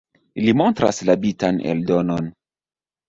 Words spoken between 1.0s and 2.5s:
la bitan eldonon.